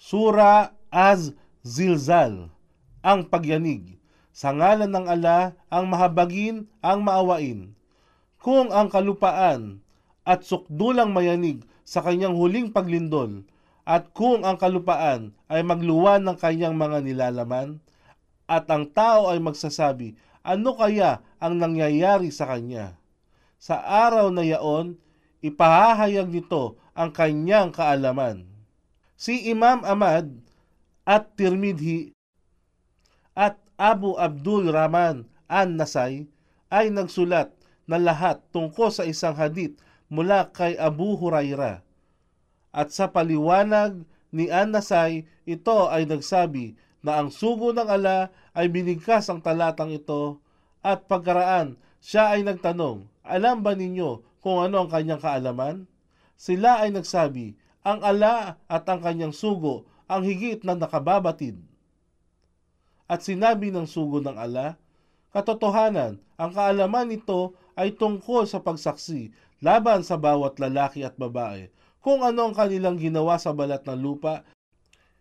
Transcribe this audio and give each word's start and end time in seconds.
Sura 0.00 0.72
Az-Zilzal, 0.88 2.48
ang 3.04 3.20
pagyanig. 3.28 4.00
Sa 4.32 4.48
ngalan 4.48 4.88
ng 4.88 5.04
ala, 5.04 5.52
ang 5.68 5.92
mahabagin, 5.92 6.64
ang 6.80 7.04
maawain. 7.04 7.76
Kung 8.40 8.72
ang 8.72 8.88
kalupaan 8.88 9.84
at 10.24 10.48
sukdulang 10.48 11.12
mayanig 11.12 11.68
sa 11.84 12.00
kanyang 12.00 12.32
huling 12.32 12.72
paglindol, 12.72 13.44
at 13.84 14.08
kung 14.16 14.40
ang 14.40 14.56
kalupaan 14.56 15.36
ay 15.52 15.60
magluwan 15.60 16.24
ng 16.24 16.36
kanyang 16.40 16.80
mga 16.80 17.04
nilalaman, 17.04 17.84
at 18.48 18.64
ang 18.72 18.88
tao 18.88 19.28
ay 19.28 19.36
magsasabi, 19.36 20.16
ano 20.40 20.80
kaya 20.80 21.20
ang 21.36 21.60
nangyayari 21.60 22.32
sa 22.32 22.48
kanya? 22.48 22.96
Sa 23.60 23.76
araw 23.76 24.32
na 24.32 24.48
yaon, 24.48 24.96
ipahahayag 25.44 26.32
nito 26.32 26.80
ang 26.96 27.12
kanyang 27.12 27.68
kaalaman. 27.68 28.49
Si 29.20 29.52
Imam 29.52 29.84
Ahmad 29.84 30.32
at 31.04 31.36
Tirmidhi 31.36 32.16
at 33.36 33.60
Abu 33.76 34.16
Abdul 34.16 34.72
Rahman 34.72 35.28
an-Nasai 35.44 36.24
ay 36.72 36.88
nagsulat 36.88 37.52
na 37.84 38.00
lahat 38.00 38.40
tungkol 38.48 38.88
sa 38.88 39.04
isang 39.04 39.36
hadith 39.36 39.76
mula 40.08 40.48
kay 40.56 40.72
Abu 40.80 41.20
Huraira. 41.20 41.84
At 42.72 42.96
sa 42.96 43.12
paliwanag 43.12 44.08
ni 44.32 44.48
An-Nasai, 44.48 45.28
ito 45.44 45.78
ay 45.92 46.08
nagsabi 46.08 46.80
na 47.04 47.20
ang 47.20 47.28
sugo 47.28 47.76
ng 47.76 47.92
ala 47.92 48.32
ay 48.56 48.72
binigkas 48.72 49.28
ang 49.28 49.44
talatang 49.44 49.92
ito 49.92 50.40
at 50.80 51.04
pagkaraan 51.04 51.76
siya 52.00 52.32
ay 52.32 52.40
nagtanong, 52.40 53.04
alam 53.20 53.60
ba 53.60 53.76
ninyo 53.76 54.40
kung 54.40 54.64
ano 54.64 54.80
ang 54.80 54.88
kanyang 54.88 55.20
kaalaman? 55.20 55.84
Sila 56.40 56.80
ay 56.80 56.96
nagsabi, 56.96 57.59
ang 57.80 58.04
ala 58.04 58.60
at 58.68 58.84
ang 58.88 59.00
kanyang 59.00 59.32
sugo 59.32 59.88
ang 60.10 60.26
higit 60.26 60.60
na 60.66 60.74
nakababatid. 60.74 61.56
At 63.06 63.22
sinabi 63.22 63.70
ng 63.70 63.86
sugo 63.86 64.18
ng 64.18 64.34
ala, 64.34 64.78
Katotohanan, 65.30 66.18
ang 66.34 66.50
kaalaman 66.50 67.06
nito 67.06 67.54
ay 67.78 67.94
tungkol 67.94 68.50
sa 68.50 68.58
pagsaksi 68.58 69.30
laban 69.62 70.02
sa 70.02 70.18
bawat 70.18 70.58
lalaki 70.58 71.06
at 71.06 71.14
babae. 71.14 71.70
Kung 72.02 72.26
ano 72.26 72.50
ang 72.50 72.54
kanilang 72.56 72.98
ginawa 72.98 73.38
sa 73.38 73.54
balat 73.54 73.86
ng 73.86 74.00
lupa, 74.00 74.42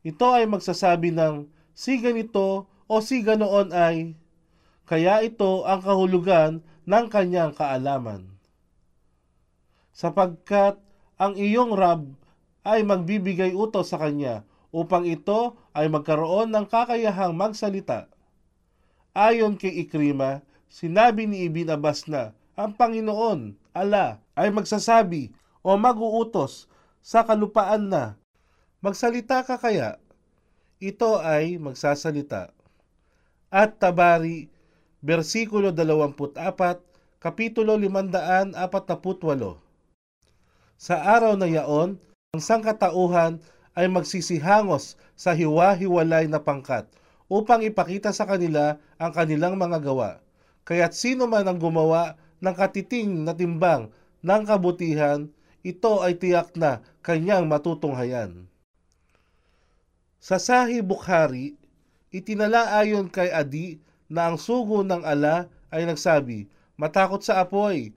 ito 0.00 0.24
ay 0.32 0.48
magsasabi 0.48 1.12
ng 1.12 1.44
si 1.76 2.00
ganito 2.00 2.64
o 2.88 2.94
si 3.04 3.20
ganoon 3.20 3.76
ay, 3.76 4.16
kaya 4.88 5.20
ito 5.20 5.68
ang 5.68 5.84
kahulugan 5.84 6.64
ng 6.88 7.06
kanyang 7.12 7.52
kaalaman. 7.52 8.24
Sapagkat 9.92 10.80
ang 11.20 11.36
iyong 11.36 11.76
Rab 11.76 12.19
ay 12.66 12.84
magbibigay 12.84 13.56
utos 13.56 13.92
sa 13.92 13.98
kanya 14.00 14.44
upang 14.70 15.08
ito 15.08 15.58
ay 15.74 15.90
magkaroon 15.90 16.52
ng 16.52 16.66
kakayahang 16.68 17.34
magsalita. 17.34 18.06
Ayon 19.16 19.58
kay 19.58 19.82
Ikrima, 19.82 20.46
sinabi 20.70 21.26
ni 21.26 21.50
Ibn 21.50 21.74
Abbas 21.74 22.06
na 22.06 22.36
ang 22.54 22.76
Panginoon, 22.76 23.56
ala, 23.74 24.22
ay 24.36 24.52
magsasabi 24.52 25.32
o 25.64 25.74
maguutos 25.80 26.68
sa 27.00 27.24
kalupaan 27.24 27.88
na, 27.88 28.20
Magsalita 28.80 29.44
ka 29.44 29.60
kaya? 29.60 30.00
Ito 30.80 31.20
ay 31.20 31.60
magsasalita. 31.60 32.48
At 33.52 33.76
Tabari, 33.76 34.48
versikulo 35.04 35.68
24, 35.68 36.80
kapitulo 37.20 37.76
548. 37.76 38.56
Sa 40.80 40.96
araw 40.96 41.36
na 41.36 41.44
yaon, 41.44 42.00
ang 42.30 42.38
sangkatauhan 42.38 43.42
ay 43.74 43.90
magsisihangos 43.90 44.94
sa 45.18 45.34
hiwa-hiwalay 45.34 46.30
na 46.30 46.38
pangkat 46.38 46.86
upang 47.26 47.58
ipakita 47.66 48.14
sa 48.14 48.22
kanila 48.22 48.78
ang 49.02 49.10
kanilang 49.10 49.58
mga 49.58 49.82
gawa. 49.82 50.22
Kaya't 50.62 50.94
sino 50.94 51.26
man 51.26 51.50
ang 51.50 51.58
gumawa 51.58 52.14
ng 52.38 52.54
katiting 52.54 53.26
na 53.26 53.34
timbang 53.34 53.90
ng 54.22 54.42
kabutihan, 54.46 55.26
ito 55.66 56.00
ay 56.06 56.22
tiyak 56.22 56.54
na 56.54 56.78
kanyang 57.02 57.50
matutunghayan. 57.50 58.46
Sa 60.22 60.38
Sahih 60.38 60.86
Bukhari, 60.86 61.58
itinala 62.14 62.78
ayon 62.78 63.10
kay 63.10 63.34
Adi 63.34 63.82
na 64.06 64.30
ang 64.30 64.38
sugo 64.38 64.86
ng 64.86 65.02
ala 65.02 65.50
ay 65.74 65.82
nagsabi, 65.82 66.46
matakot 66.78 67.26
sa 67.26 67.42
apoy. 67.42 67.90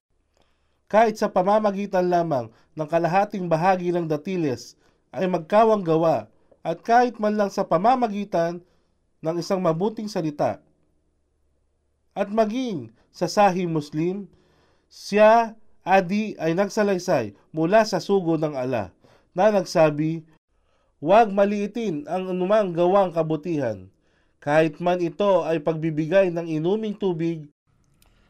Kahit 0.94 1.18
sa 1.18 1.26
pamamagitan 1.26 2.06
lamang 2.06 2.54
ng 2.78 2.86
kalahating 2.86 3.50
bahagi 3.50 3.90
ng 3.90 4.06
datiles 4.06 4.78
ay 5.10 5.26
magkawang 5.26 5.82
gawa 5.82 6.30
at 6.62 6.86
kahit 6.86 7.18
man 7.18 7.34
lang 7.34 7.50
sa 7.50 7.66
pamamagitan 7.66 8.62
ng 9.18 9.34
isang 9.42 9.58
mabuting 9.58 10.06
salita. 10.06 10.62
At 12.14 12.30
maging 12.30 12.94
sa 13.10 13.26
Sahih 13.26 13.66
Muslim, 13.66 14.30
siya, 14.86 15.58
Adi, 15.82 16.38
ay 16.38 16.54
nagsalaysay 16.54 17.34
mula 17.50 17.82
sa 17.82 17.98
sugo 17.98 18.38
ng 18.38 18.54
ala 18.54 18.94
na 19.34 19.50
nagsabi, 19.50 20.22
Huwag 21.02 21.34
maliitin 21.34 22.06
ang 22.06 22.30
anumang 22.30 22.70
gawang 22.70 23.10
kabutihan, 23.10 23.90
kahit 24.38 24.78
man 24.78 25.02
ito 25.02 25.42
ay 25.42 25.58
pagbibigay 25.58 26.30
ng 26.30 26.46
inuming 26.46 26.94
tubig 26.94 27.50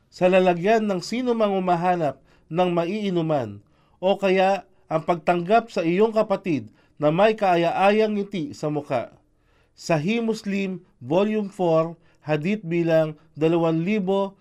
sa 0.09 0.33
lalagyan 0.33 0.89
ng 0.89 1.05
sino 1.05 1.37
mang 1.37 1.53
umahanap 1.53 2.24
ng 2.49 2.71
maiinuman, 2.72 3.60
o 4.00 4.16
kaya 4.21 4.69
ang 4.88 5.03
pagtanggap 5.05 5.72
sa 5.72 5.81
iyong 5.81 6.12
kapatid 6.12 6.69
na 7.00 7.10
may 7.10 7.34
kaaya-ayang 7.34 8.15
ngiti 8.15 8.55
sa 8.55 8.71
muka. 8.71 9.10
Sahih 9.75 10.22
Muslim, 10.22 10.87
Volume 11.03 11.50
4, 11.50 11.99
Hadith 12.25 12.62
bilang 12.62 13.19
2026. 13.37 14.33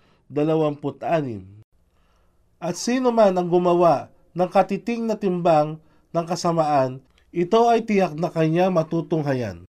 At 2.63 2.75
sino 2.79 3.11
man 3.11 3.35
ang 3.35 3.49
gumawa 3.49 4.13
ng 4.37 4.49
katiting 4.49 5.09
na 5.09 5.17
timbang 5.17 5.81
ng 6.13 6.25
kasamaan, 6.29 7.01
ito 7.33 7.65
ay 7.65 7.81
tiyak 7.81 8.13
na 8.13 8.29
kanya 8.29 8.69
matutunghayan. 8.69 9.65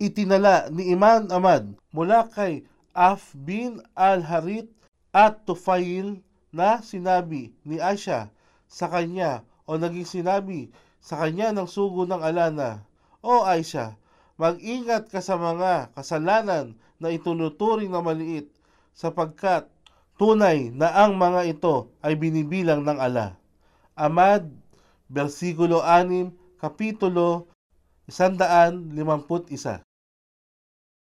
Itinala 0.00 0.70
ni 0.70 0.94
Iman 0.94 1.28
Ahmad 1.28 1.74
mula 1.92 2.30
kay 2.30 2.64
Af 2.94 3.34
bin 3.34 3.82
al-Harith 3.98 4.70
at 5.10 5.42
Tufail 5.44 6.22
na 6.50 6.82
sinabi 6.82 7.54
ni 7.62 7.78
Aisha 7.78 8.30
sa 8.70 8.86
kanya 8.90 9.46
o 9.66 9.78
naging 9.78 10.06
sinabi 10.06 10.70
sa 11.00 11.16
kanya 11.22 11.54
ng 11.54 11.66
sugo 11.66 12.04
ng 12.04 12.20
alana, 12.20 12.84
O 13.24 13.44
Aisha, 13.44 13.96
mag-ingat 14.40 15.08
ka 15.12 15.20
sa 15.20 15.36
mga 15.36 15.92
kasalanan 15.96 16.76
na 17.00 17.08
itunuturing 17.12 17.92
na 17.92 18.04
maliit 18.04 18.48
sapagkat 18.96 19.68
tunay 20.20 20.68
na 20.72 20.92
ang 20.92 21.16
mga 21.16 21.48
ito 21.48 21.88
ay 22.04 22.16
binibilang 22.16 22.84
ng 22.84 22.98
ala. 23.00 23.36
Amad, 23.96 24.48
versikulo 25.08 25.80
6, 25.84 26.60
kapitulo 26.60 27.48
151. 28.08 29.89